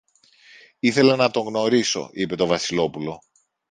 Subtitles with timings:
[0.79, 3.19] Ήθελα να τον γνωρίσω, είπε το Βασιλόπουλο.